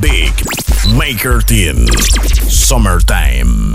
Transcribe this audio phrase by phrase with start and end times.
[0.00, 0.32] Big
[0.96, 1.86] Maker Team
[2.48, 3.74] Summertime.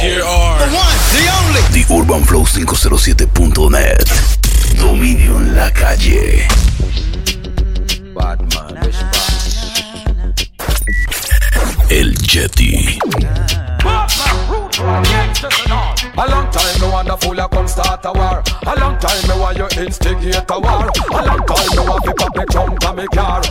[0.00, 1.62] Here are The one, the only.
[1.72, 4.08] The Urban Flow 507.net.
[4.78, 6.48] Dominio en la calle.
[11.90, 12.98] El Yeti.
[16.16, 18.42] A long time me wonderful I come start a war.
[18.66, 20.90] A long time me want you instigate a war.
[21.10, 23.42] A long time me want to pop me trunk and me car.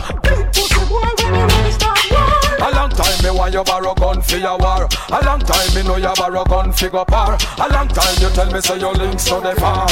[2.60, 4.88] A long time me want you borrow gun for your war.
[5.10, 7.38] A long time me know you borrow gun for go par.
[7.58, 9.86] A long time you tell me say your links to the far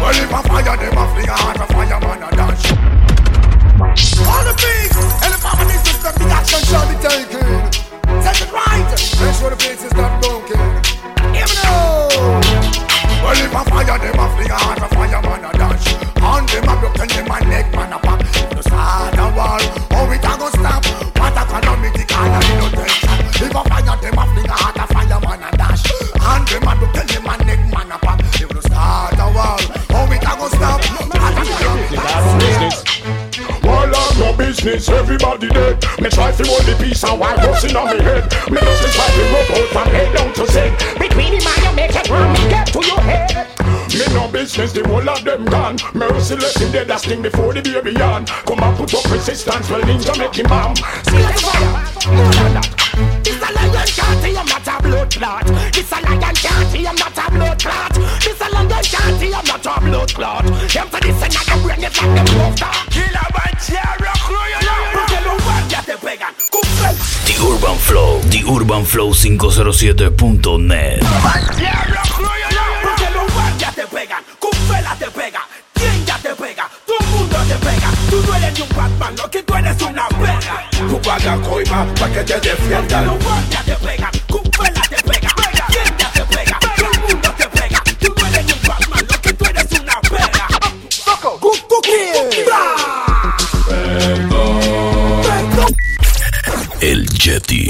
[0.00, 1.73] Well, if I fire them, fling a heart
[46.24, 48.24] Merciless in dead, thing before the baby on.
[48.24, 50.74] Come and put up resistance, well ninja make him bomb.
[50.74, 51.84] See the fire,
[52.56, 52.64] that.
[53.20, 55.44] This a lion can't I'm not a blood clot.
[55.74, 57.92] This a lion can't I'm not a blood clot.
[58.24, 60.46] This a lion can't I'm not a blood clot.
[60.72, 61.92] Them to this and I can bring it
[63.36, 64.08] banchero.
[67.28, 68.24] The Urban Flow.
[68.32, 71.04] The Urban Flow 507.net.
[78.14, 80.70] Tú no eres ni un Batman, lo que tú eres una pega.
[80.70, 83.06] Tú pagas coima pa' que te defiendan.
[83.06, 84.10] Los guardias te pegan.
[84.30, 85.34] Cumpela te pega.
[85.66, 86.58] Quien ya te pega.
[86.60, 87.82] Todo el mundo te pega.
[87.98, 90.48] Tú no eres ni un Batman, lo que tú eres una pega.
[96.80, 97.68] El Yeti.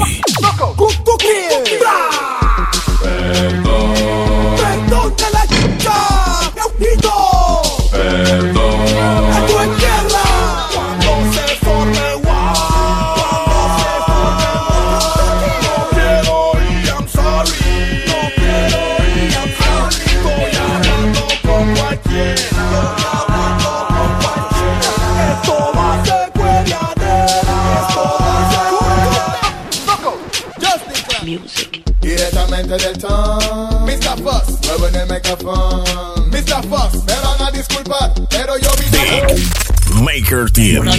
[40.57, 40.94] Maker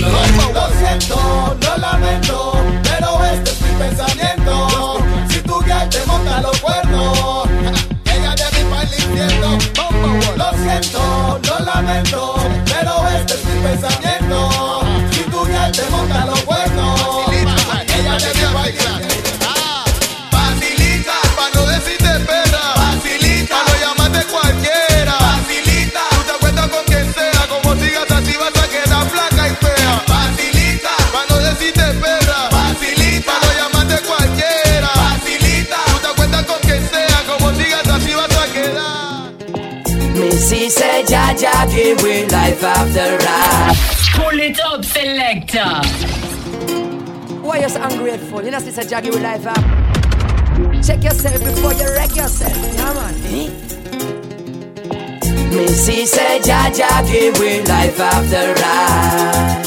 [42.67, 43.79] we life after life.
[44.15, 45.81] Pull it up, selector.
[47.43, 48.43] Why you so ungrateful?
[48.45, 49.57] You know, sister Jaggy with life up.
[50.85, 52.57] Check yourself before you wreck yourself.
[52.75, 53.15] Yeah, man.
[53.27, 53.51] Eh?
[55.55, 59.67] Missy said, Jaja, give we life after life.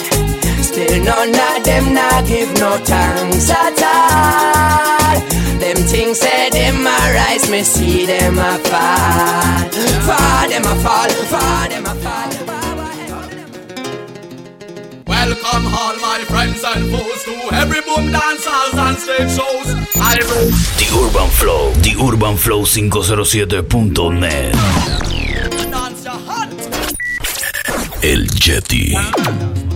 [0.63, 5.19] Still none of them not give no thanks at all.
[5.59, 9.69] Them things say them a rise, me see them a fall.
[10.05, 11.68] Fall, them a fall, fall, them fall.
[15.51, 20.17] Welcome all my friends and foes to every boom dance halls and stage shows I
[20.77, 21.71] The Urban Flow.
[21.81, 24.53] The Urban Flow 507.net.
[25.71, 26.51] dance your hot
[28.03, 29.68] El Yeti.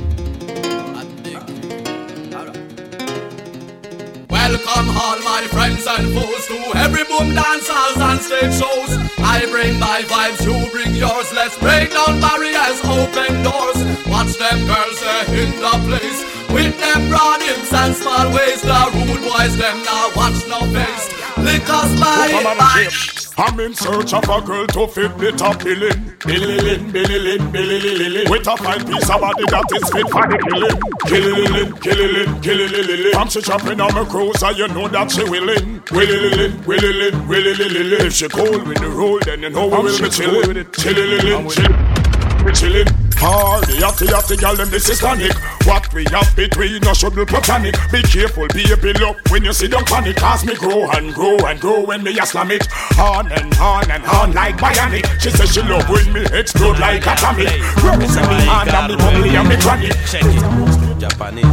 [4.66, 8.96] Welcome all my friends and foes to every boom dance halls and stage shows.
[9.20, 11.34] I bring my vibes, you bring yours.
[11.34, 13.80] Let's break down barriers, open doors.
[14.08, 16.20] Watch them girls eh, in the place
[16.54, 18.64] with them broad hips and small waist.
[18.64, 21.12] The rude boys them now watch no face.
[21.38, 23.23] Lick us by.
[23.36, 26.14] I'm in search of a girl to fit the top billing.
[26.22, 28.30] Billilin, billilin, billilililin.
[28.30, 30.80] With a fine piece of body that is fit for the killing.
[31.10, 33.12] Killilin, killilin, killilililin.
[33.14, 35.82] From she jumping on my cruiser, you know that she willing.
[35.90, 38.06] Willililin, willilin, willilililin.
[38.06, 40.64] If she cold with the roll, then you know we will be chillin'.
[40.72, 42.46] Chillililin, chill.
[42.46, 43.03] We chillin'.
[43.24, 45.32] Party, yachty, yachty, girl, them this is panic.
[45.64, 47.74] What we have between us should be platonic.
[47.90, 50.18] Be careful, baby, look when you see them panic.
[50.18, 52.68] Cause me grow and grow and grow when me a slam it.
[53.00, 55.08] On and on and on like bionic.
[55.22, 57.48] She says she love when me explode like atomic.
[57.82, 59.94] Represent me hand and me bubbly and me chronic.
[60.12, 61.48] Check it, japonés.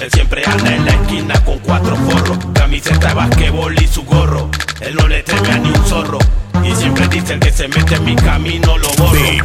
[0.00, 4.50] Él siempre anda en la esquina con cuatro forros, camiseta de basquetbol y su gorro.
[4.80, 6.18] Él no le teme a ni un zorro.
[6.64, 9.12] Y siempre dice el que se mete en mi camino lo borro.
[9.12, 9.44] Big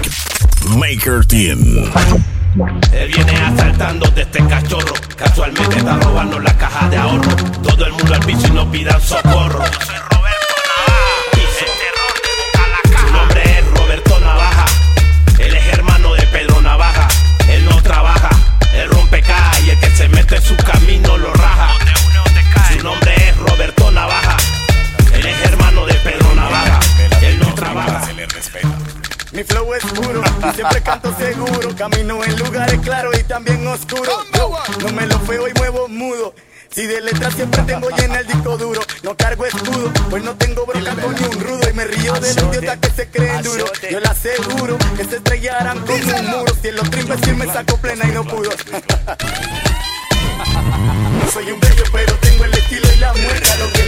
[0.77, 1.59] Maker Team.
[2.94, 4.94] Él viene asaltando de este cachorro.
[5.15, 7.35] Casualmente está robando la caja de ahorro.
[7.63, 9.63] Todo el mundo al piso y nos pidan socorro.
[30.56, 31.75] siempre canto seguro.
[31.75, 34.25] Camino en lugares claros y también oscuros.
[34.81, 36.33] No me lo feo y muevo mudo.
[36.74, 40.65] Si de letras siempre tengo llena el disco duro, no cargo escudo, pues no tengo
[40.65, 43.65] bronca con ni un rudo y me río de los idiotas que se creen duro.
[43.89, 46.56] Yo le aseguro que se estrellarán como un muro.
[46.62, 48.51] Si en los trimbes sí me saco plena y no pudo.
[51.33, 53.57] Soy un bello, pero tengo el estilo y la muestra.
[53.57, 53.81] Lo que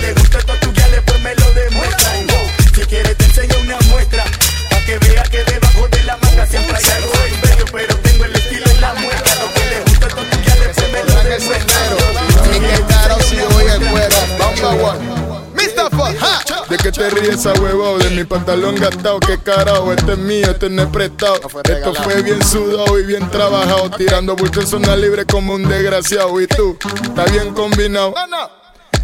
[17.44, 17.98] qué te ríes a huevo?
[17.98, 21.36] De mi pantalón gastado, qué carajo, este es mío, este no es prestado.
[21.36, 26.40] Esto fue bien sudado y bien trabajado, tirando bulto en zona libre como un desgraciado.
[26.42, 28.14] Y tú, está bien combinado.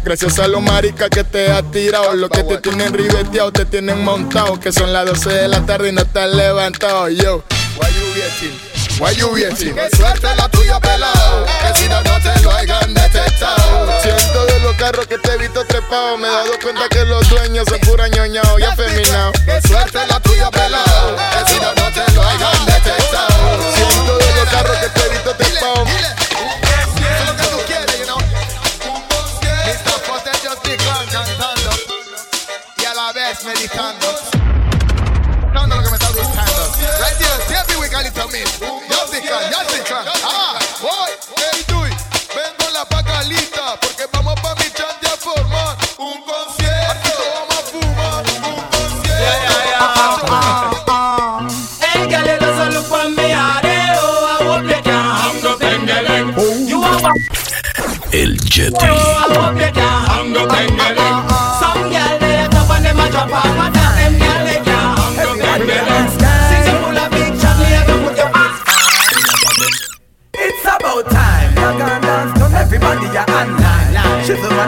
[0.02, 4.02] Gracias a los maricas que te has tirado, los que te tienen ribeteado, te tienen
[4.02, 7.08] montado, que son las 12 de la tarde y no estás levantado.
[7.10, 7.44] Yo,
[7.76, 7.88] why
[8.40, 8.79] you?
[9.00, 9.74] Why you waiting?
[9.74, 11.46] Que suerte la tuya, pelado.
[11.46, 14.00] Que si no, no te lo hayan detectado.
[14.02, 17.26] Siento de los carros que te he visto trepado, me he dado cuenta que los
[17.30, 19.34] dueños son pura ñoñao y afeminados.
[19.40, 21.16] Que suerte la tuya, pelado.
[21.16, 21.89] Que si no, no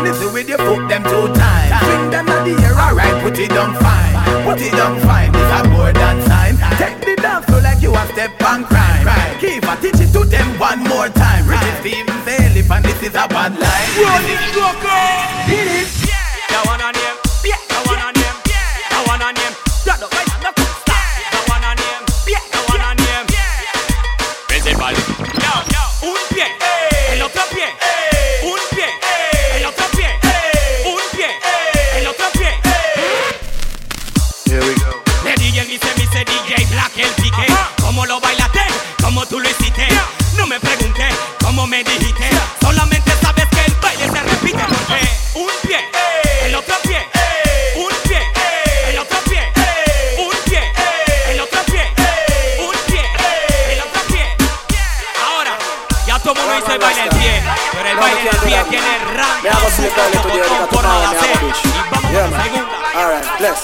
[0.02, 1.86] And nizzle with your foot them two times.
[1.86, 4.42] Bring them to the air, alright, put it down fine.
[4.42, 6.56] Put it down fine, it's a more than sign.
[6.76, 9.06] Take the dance floor like you a step on crime.
[9.38, 11.46] Keep a teach it to them one more time.
[11.46, 13.88] British Stevens, Elif, and this is a bad line.
[14.02, 15.91] Run it, Hit it.
[58.72, 59.42] Tiene rango.
[59.42, 61.62] Me hago into the area, por nada me hago bitch.
[62.12, 62.40] Yeah, man.
[62.94, 63.58] Alright, bless.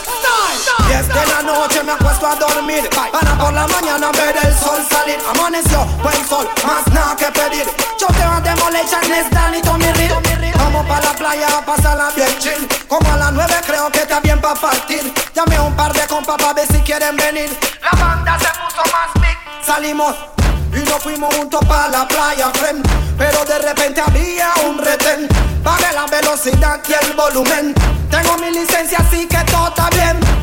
[0.89, 2.89] Y es que la noche me acuesto a dormir.
[2.91, 5.19] Para por la mañana ver el sol salir.
[5.31, 7.67] Amaneció buen sol, más nada que pedir.
[7.97, 10.13] Choteo a Demolition, es Danny Tommy Reed
[10.57, 12.69] Vamos pa' la playa a pasarla bien chill.
[12.87, 15.13] Como a las nueve creo que está bien pa' partir.
[15.35, 17.49] Llamé a un par de compas pa' ver si quieren venir.
[17.83, 20.15] La banda se puso más big Salimos
[20.73, 25.29] y nos fuimos juntos pa' la playa, friend Pero de repente había un retén
[25.63, 27.75] Pagué la velocidad y el volumen
[28.11, 30.39] Tengo mi licencia así que todo está bien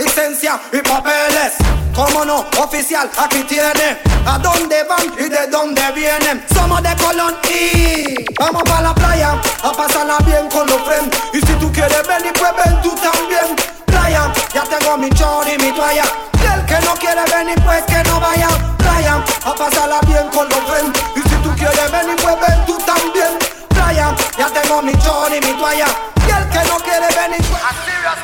[0.00, 1.52] licencia y papeles.
[1.94, 6.44] Cómo no, oficial, aquí tiene a dónde van y de dónde vienen.
[6.54, 11.16] Somos de Colón y vamos para la playa a pasarla bien con los friends.
[11.34, 13.79] Y si tú quieres venir, pues ven tú también.
[14.10, 16.02] Brian, ya tengo mi chor y mi toalla.
[16.42, 18.48] Y el que no quiere venir, pues que no vaya.
[18.78, 20.92] Brian, a pasarla bien con los ven.
[21.14, 23.38] Y si tú quieres venir, pues ven tú también.
[23.68, 25.86] Brian, ya tengo mi chor y mi toalla.
[26.26, 27.62] Y el que no quiere venir, pues.
[27.62, 28.18] I'm serious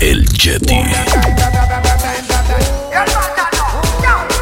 [0.00, 0.74] El Jetty.
[0.74, 1.08] El Jetty.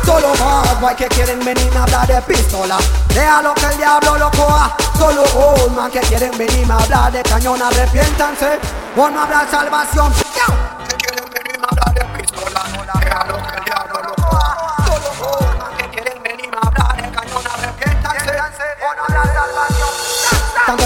[0.07, 2.79] Solo bad boy que quieren venir a hablar de pistola.
[3.13, 4.77] Déjalo que el diablo lo coja.
[4.97, 7.61] Solo old que quieren venir a hablar de cañón.
[7.61, 8.61] Arrepiéntanse
[8.97, 10.13] o no habrá salvación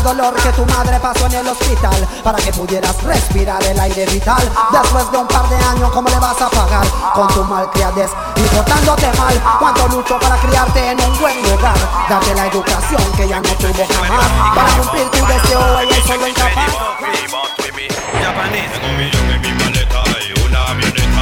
[0.02, 4.42] dolor que tu madre pasó en el hospital Para que pudieras respirar el aire vital.
[4.72, 6.86] Después de un par de años, ¿cómo le vas a pagar?
[7.14, 9.34] Con tu malcriadez y portándote mal.
[9.58, 11.76] Cuánto lucho para criarte en un buen lugar
[12.08, 14.54] Darte la educación que ya no tuvo jamás.
[14.54, 16.90] Para cumplir tu deseo, ella es solo incapaz.
[19.00, 21.20] Millón en mi y una avioneta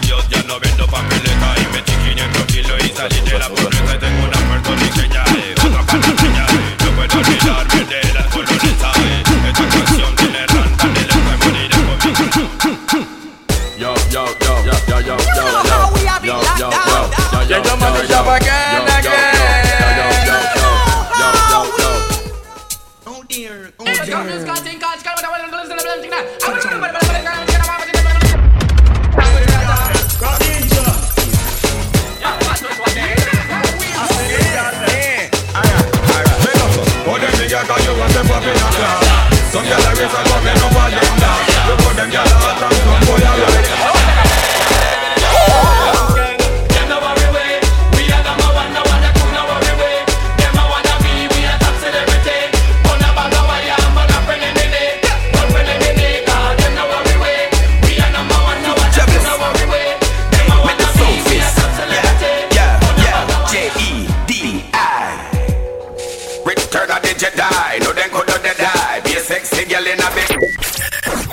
[0.00, 4.05] Dios ya no vendo papeleta y metí 500 kilos y salí de la pobreza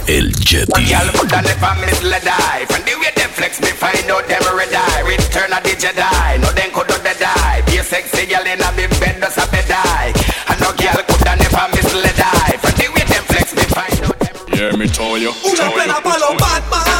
[0.08, 0.90] El One Yeti.
[0.92, 2.66] girl could have never miss the die.
[2.68, 5.02] From the way them flex, me find out them red die.
[5.08, 7.64] Return of the Jedi, no then could the die.
[7.66, 10.12] Be a sexy girl in a big bed, does a bed die.
[10.50, 12.58] And no girl could have never miss the die.
[12.60, 14.36] From the way them flex, me find out them.
[14.52, 15.32] Yeah, me told you.
[15.48, 16.93] Una pena pa' los Batman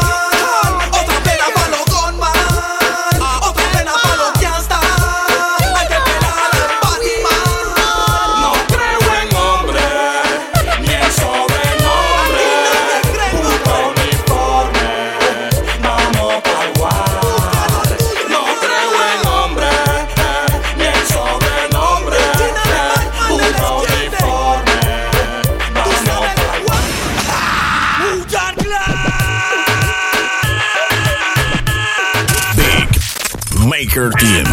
[33.65, 34.43] Maker Team.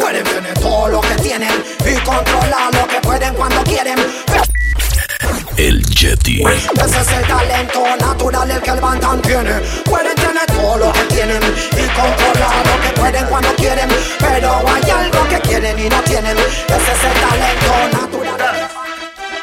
[0.00, 1.50] Pueden tener todo lo que tienen
[1.84, 3.98] Y controlar lo que pueden cuando quieren
[5.56, 6.42] El Yeti.
[6.42, 11.02] Ese es el talento natural el que el Bantam tiene Pueden tener todo lo que
[11.14, 16.00] tienen Y controlar lo que pueden cuando quieren Pero hay algo que quieren y no
[16.02, 18.68] tienen Ese es el talento natural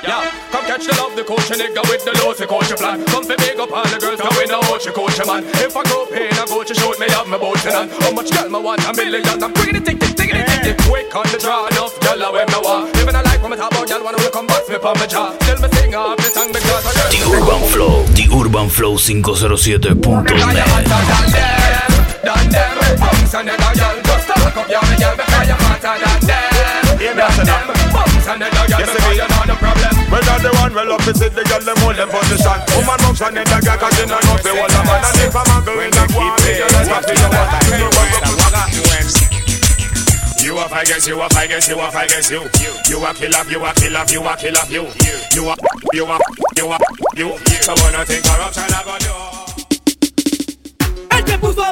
[0.03, 3.03] Yeah, come catch the love, the coach and nigga with the lows, the coach plan.
[3.12, 5.43] Come fi big up all the girls, cause we know what you coach man.
[5.60, 8.31] If I go pain, I go to shoot me up my boat and How much
[8.31, 8.86] girl me want?
[8.88, 9.25] A million.
[9.43, 10.77] I'm bringing it, tick, tick, tick, tick, tick, tick.
[10.88, 12.93] Quick on the draw, enough girl I wear me want.
[12.96, 15.07] Living a life when me talk about girl, wanna will come back me on my
[15.10, 15.34] jaw.
[15.43, 18.05] Tell me sing off the song because I The Urban Flow.
[18.15, 21.67] The Urban Flow 507.net.
[23.27, 26.00] Done them, bums and then a girl Just talk up your girl because you're fatter
[26.00, 30.24] than them Done them, bums and then a girl because you're not the problem Well,
[30.24, 32.57] that's the one, well, up to sit the girl, them hold them position.
[32.79, 35.03] Woman, moms, and then the girl, cause you know, know, they want a man.
[35.03, 37.51] And if a man go in and keep it, you just have to know what
[37.51, 37.91] I mean.
[40.39, 42.48] You a guess you a guess you a guess you.
[42.88, 44.88] You a kill up, you a kill up, you a kill up, you.
[45.36, 45.55] You a,
[45.91, 46.15] you a,
[46.55, 46.79] you a,
[47.19, 47.36] you.
[47.60, 49.12] So wanna think corruption I go do.
[51.12, 51.72] Él se puso a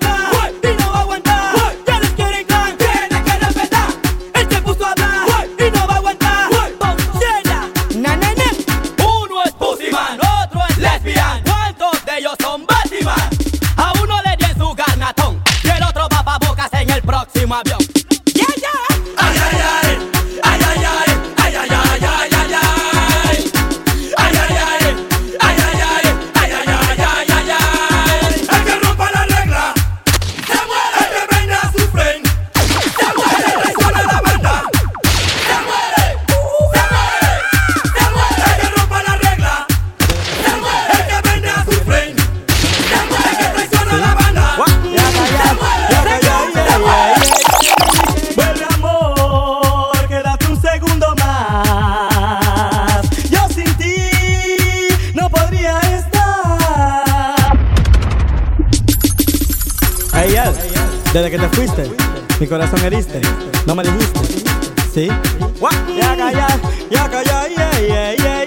[65.26, 65.98] ¿Sí?
[65.98, 66.48] Ya calla,
[66.90, 68.45] ya calla, yeah, yeah, yeah,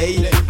[0.00, 0.49] game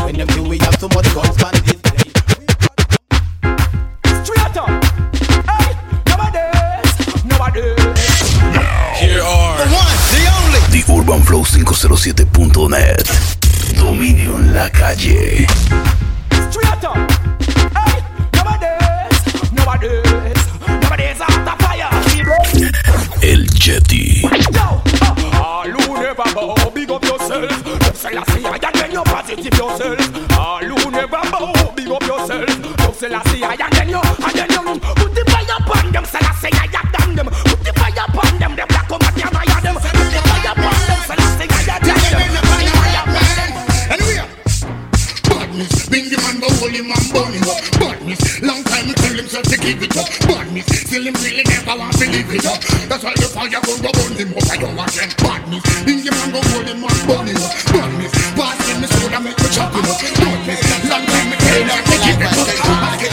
[50.26, 52.60] Badness, still him really never want to live it up.
[52.88, 54.50] That's why the fire go go burn him up.
[54.50, 55.62] I don't want them badness.
[55.86, 57.54] Bingy man go hold him and burn him up.
[57.70, 60.00] Badness, pass him the soda make me chop him up.
[60.00, 63.09] Badness, long time to give it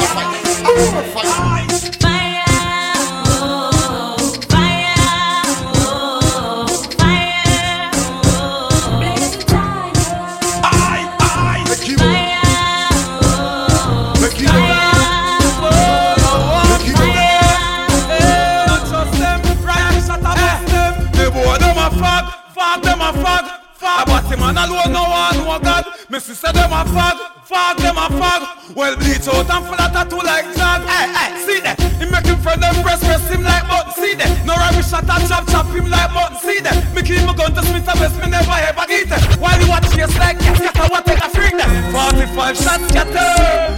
[24.57, 25.85] man alone no one no God.
[26.09, 28.75] Me sister them a fag, fag them a fag.
[28.75, 30.81] Well bleach out and full of tattoo like jag.
[30.89, 31.77] Hey, hey, see that?
[32.01, 33.93] He make him friend them press press him like button.
[33.93, 34.31] See that?
[34.45, 36.37] No rubbish shot and chop chop him like button.
[36.41, 36.75] See that?
[36.95, 39.21] Me keep my gun to Smith and me never ever eat it.
[39.37, 41.69] While you watch chase like cat, cat I want take a freak them.
[41.93, 43.29] 45 shots scatter.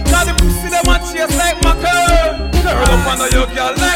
[0.08, 2.48] Now the pussy them a chase like maca.
[2.62, 3.89] Girl up under your girl like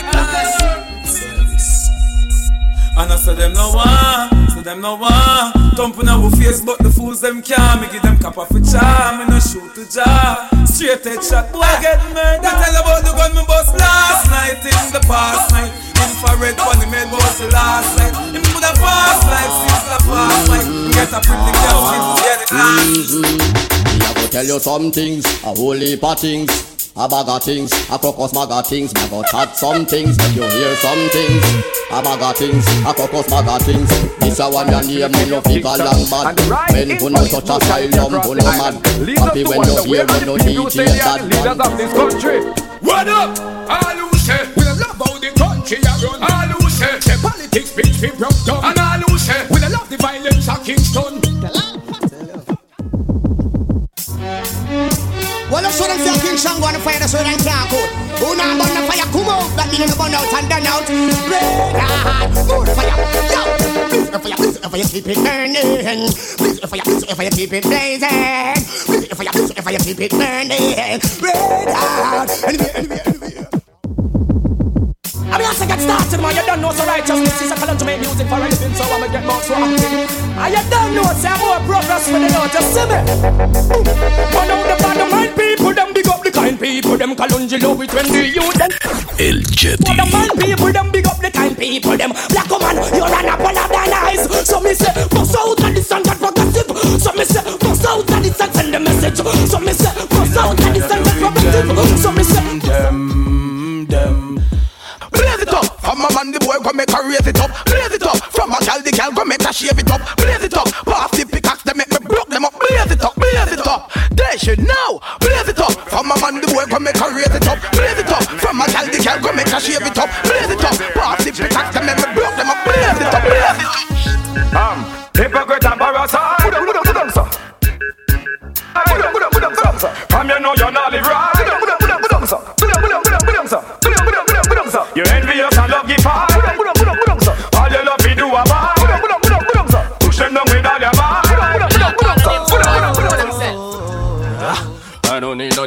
[3.24, 7.22] I say them no one, so them no one Thumping our face but the fools
[7.22, 7.80] them can't.
[7.80, 10.44] Me give them cap off a charm, me no shoot to jaw.
[10.68, 12.44] Straight head shot, boy get murdered.
[12.44, 15.72] Me tell about the gun me bust last night in the past night.
[16.04, 18.12] Infrared on the maid was the last night.
[18.28, 20.68] Him put have passed like since the past night.
[20.92, 23.08] Get a pretty girl, since get it last.
[23.08, 23.98] Mm-hmm.
[23.98, 26.73] Me a go tell you some things, a whole heap of things.
[26.96, 30.42] A bag of things, a crocus maga things, me go chat some things, make you
[30.46, 31.42] hear some things.
[31.90, 33.88] A bag of things, a crocus maga things.
[34.20, 36.38] This a one your name, me no figure long bad.
[36.72, 38.74] Men who no touch asylum, who no mad.
[39.18, 42.40] Happy when you hear when you DJ that Leaders of this country
[42.80, 43.38] What up?
[43.68, 47.72] All who say We love how the country a run All who say The politics
[47.72, 51.63] bitch we broke down And all who say We love the violence of Kingston
[55.55, 57.87] Well, show them say King Shango on the fire, where I can't cool.
[58.19, 59.47] Who now burn the fire, come out.
[59.55, 60.83] That you burn out and done out.
[61.31, 62.90] Red hot, more fire.
[63.31, 63.55] Yo,
[63.87, 66.11] please the fire, please the fire, keep it burning.
[66.43, 68.67] Please the fire, please the fire, keep it blazing.
[68.83, 70.99] Please the fire, please the fire, keep it burning.
[71.23, 72.31] Red hot.
[72.49, 73.23] Anyway, anyway, anyway.
[75.35, 76.31] I mean, I say get started, man.
[76.31, 79.11] You don't know so righteousness is a column to make music for anything, so I'ma
[79.11, 80.07] get more so active.
[80.38, 82.55] And you don't know, say I'm more progress for the Lord.
[82.55, 82.99] Just see me.
[84.31, 87.83] But now the bad mind people, them big up the kind people, them kalunji love
[87.83, 88.70] it when the youth them.
[89.18, 89.83] El Yeti.
[89.83, 90.84] But the man people, them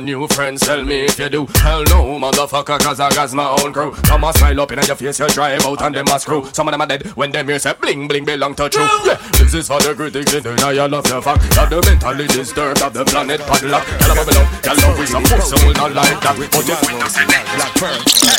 [0.07, 1.45] true friends, tell me if you do.
[1.55, 3.91] Hell no, motherfucker, cause I got my own crew.
[3.91, 6.45] Come on, smile up in your face, you drive out and them a screw.
[6.53, 8.87] Some of them are dead when them hear say bling bling belong to true.
[9.05, 12.81] Yeah, this is for the critics in denial of the fact that the mentally disturbed
[12.81, 13.85] of the planet padlock.
[13.85, 16.35] Tell them below, tell them we supposed to not like that.
[16.37, 18.36] But if we don't see that.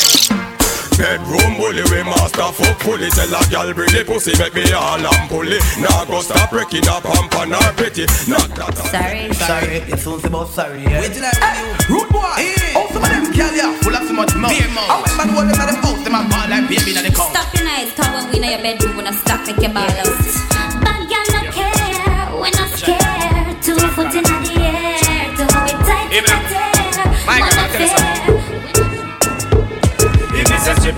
[0.99, 4.99] Bedroom bully, we master fuck pulley Tell a gal bring the pussy, make me all
[4.99, 5.63] and pulley.
[5.79, 10.19] Nah go stop breaking up pump and her petty Not that Sorry, sorry, you soon
[10.19, 10.99] say about sorry, yeah.
[11.01, 12.03] Wait till I tell you.
[12.03, 12.75] Rude boy, hey.
[12.75, 14.51] oh some of them gal yeah, full of so much mouth.
[14.51, 17.15] I went man hold them at them house, them a ball like baby in the
[17.15, 19.71] cow Stop your nice cause when we in your bedroom, when I stop make your
[19.71, 20.48] ball out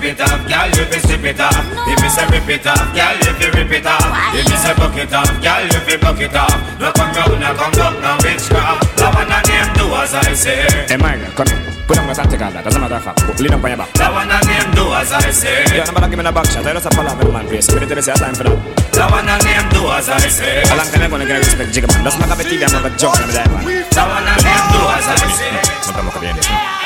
[0.01, 1.61] If me say strip it off, girl, you fi strip it off.
[1.85, 4.33] If me say rip it off, girl, you fi rip it off.
[4.33, 6.57] If me say buck it off, girl, you fi buck it off.
[6.81, 8.97] No come round, no come up, no witchcraft.
[8.97, 10.65] That one a name do as I say.
[10.89, 11.85] Hey, Margaret, come here.
[11.85, 12.65] Put on my take all that.
[12.65, 13.93] Doesn't matter if I lean up on your back.
[13.93, 15.69] That one a name do as I say.
[15.69, 16.65] Yeah, no matter give me a back shot.
[16.65, 17.69] I just to laugh at the man face.
[17.69, 18.57] Me didn't say time for that.
[18.97, 20.65] That one a name do as I say.
[20.65, 22.01] A long time I'm gonna get respect Jigga man.
[22.01, 23.85] Doesn't matter if TV, I'm joke on the man.
[23.93, 26.80] That one a name do as I say.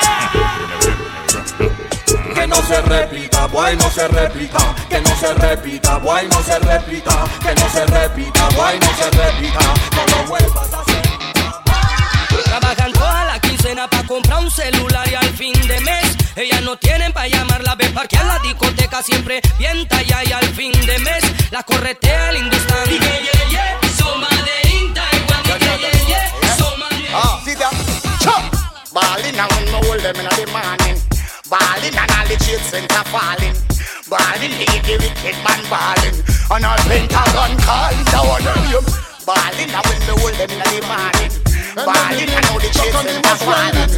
[2.35, 2.41] A.
[2.41, 6.59] Que no se repita, boy, no se repita Que no se repita, boy, no se
[6.59, 9.59] repita Que no se repita, boy, no se repita
[9.95, 11.01] No lo vuelvas a hacer
[12.43, 16.77] Trabajan toda la quincena pa' comprar un celular y al fin de mes ellas no
[16.77, 21.23] tienen pa' llamarla, ve parquear la discoteca siempre bien talla y al fin de mes
[21.51, 22.89] la corretea el hindustán.
[22.89, 26.07] Yeah, yeah, yeah, Soma de Inta, Taiwan, yeah, yeah,
[26.41, 27.73] yeah, Soma de Ah, see that?
[28.19, 28.43] Chop!
[28.93, 31.04] Ballin' and when me hold them in the morning.
[31.55, 33.55] Ballin' and all the trade center falling.
[34.11, 36.15] Ballin' leave the wicked man ballin'.
[36.51, 38.83] And all Pentagon calling down on them.
[39.23, 41.31] Ballin' and when me hold them in the morning.
[41.79, 43.91] Ballin' and all the trade center falling.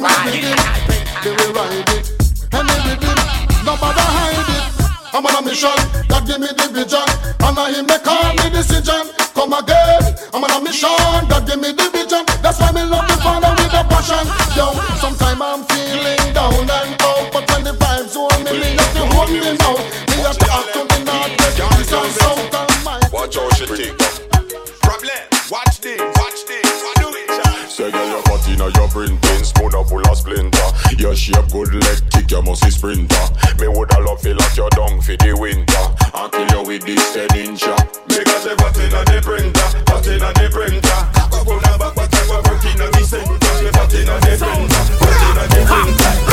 [0.00, 0.82] Ballin' and all
[1.22, 2.10] They will ride it
[2.52, 3.64] and everything.
[3.64, 4.81] Nobody hide it.
[5.12, 5.76] I'm on a mission.
[6.08, 7.04] God give me the vision,
[7.44, 9.12] and I him make all the decision.
[9.36, 10.08] Come again.
[10.32, 10.88] I'm on a mission.
[11.28, 12.24] God give me the vision.
[12.40, 14.24] That's why me love the Father with a passion.
[14.56, 14.72] Yo,
[15.04, 19.04] sometime I'm feeling down and out, but when the vibes hold me, me have to
[19.12, 19.76] hold me now.
[20.08, 22.52] Me have to act to the north, west, east and south
[22.84, 22.96] my.
[23.12, 23.92] Watch how she tick
[24.80, 25.20] Problem,
[25.52, 26.00] watch this,
[27.82, 30.68] Say girl your butt inna your brain pin Spoon up full of splinter.
[30.98, 33.26] Your shape good leg kick you must be sprinter.
[33.58, 35.84] Me woulda love feel like your down for the winter.
[36.14, 37.74] And kill you with this 10 incher
[38.06, 41.94] Because you butt inna the printer Butt inna the printer Cock up on the back
[41.98, 46.31] but a work inna the center Me butt inna the printer Butt inna the printer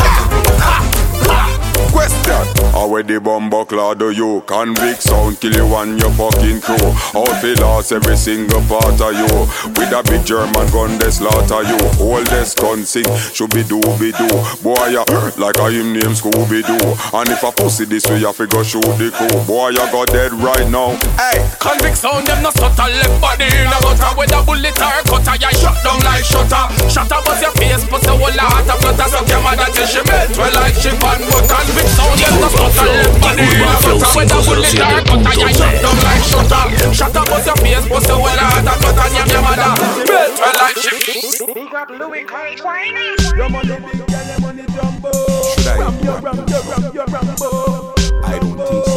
[1.99, 2.47] Question.
[2.71, 5.03] How where the bumbo clad do you Convict?
[5.03, 6.95] Sound kill you and your fucking crew.
[7.11, 9.27] Out fi lost every single part of you?
[9.75, 11.75] With a big German gun they slaughter you.
[11.99, 13.03] All this gun sing
[13.35, 14.31] should be do be do
[14.63, 16.79] Boy hurt like a him name Scooby Doo
[17.11, 19.35] And if a pussy this way I fi go shoot the crew.
[19.43, 20.95] Boy you got dead right now.
[21.19, 24.15] Hey, convict sound them no subtle left body in a gutter.
[24.15, 25.35] With a bullet or cutter.
[25.35, 26.63] You shut down like shutter.
[26.87, 28.71] Shutter bust your face, bust the whole heart.
[28.71, 29.07] Of flutter.
[29.11, 30.31] So your mother till she melt.
[30.39, 31.19] Well like she pan.
[31.27, 35.33] But convict sound them no subtle left body gutter with a bullet or cutter.
[35.39, 36.63] You shut down like shutter.
[36.93, 39.05] Shutter bust your face, bust the of flutter.
[39.09, 39.73] And your mother
[40.39, 40.97] well like she.
[41.53, 42.25] Big up Louis
[43.35, 47.05] Your money big your money jumbo I your your your
[48.39, 48.88] don't think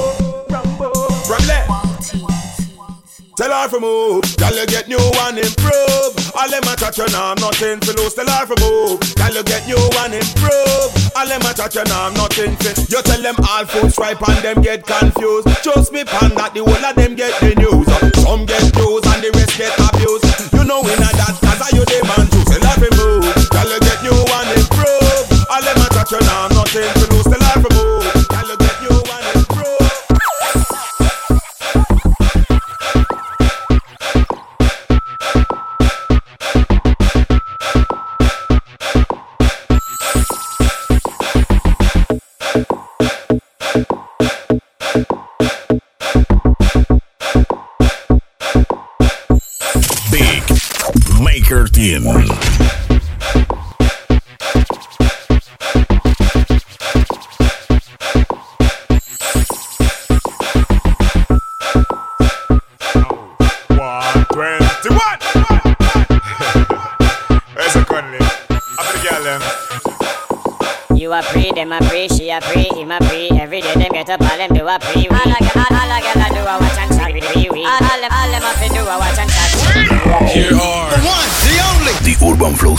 [3.35, 6.13] Tell her for move, tell you get new and improve.
[6.37, 8.13] All them a touch you now, nothing for lose.
[8.13, 10.93] Tell her for move, tell you get new and improve.
[11.17, 12.77] All them a touch you now, nothing for.
[12.93, 15.49] You tell them all food stripe and them get confused.
[15.65, 17.89] Trust me, pan that the whole of them get the news.
[18.21, 20.29] Some get news and the rest get abused.
[20.53, 22.45] You know we not that, cause I you the man too.
[22.45, 25.25] Tell her for move, tell you get new and improve.
[25.49, 26.52] All them a touch you now,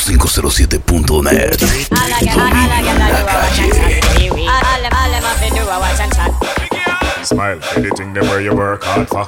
[0.03, 1.59] 507.net.
[7.23, 9.25] Smile, editing them where you work hard for.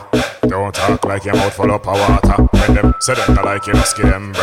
[0.49, 2.43] Don't talk like your mouth full of water.
[2.51, 4.33] When them say them not like you, skin them.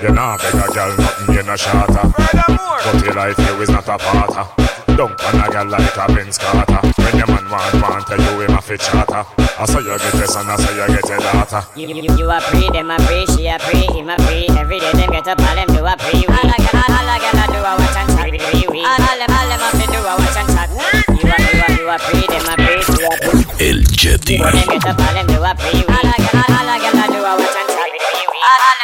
[0.00, 2.10] You nah beg a girl nothing, you nah shatter.
[2.16, 4.69] But your life you is not a parter
[5.00, 6.80] down on a girl like a Benz Carter.
[7.00, 9.24] When your man want, want tell you him a fit charter.
[9.56, 11.62] I saw you get this and I saw you get your daughter.
[11.76, 14.48] You, you, you, a pre, them a pre, she a pre, him a pre.
[14.60, 16.20] Every day them get up, all them do a pre.
[16.28, 18.28] All a girl, all a girl a do a watch and chat.
[18.28, 20.68] All, them, all them a fi do a watch and chat.
[20.68, 23.40] You a, you a, you a pre, them a pre, she a pre.
[23.64, 24.36] El Yeti.
[24.36, 25.80] All them get up, all them do a pre.
[25.88, 27.88] All a girl, all a girl a do a watch and chat.
[27.88, 28.79] All